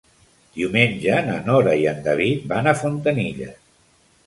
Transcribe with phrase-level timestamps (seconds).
[0.53, 3.57] Diumenge na Nora i en David van a Fontanilles.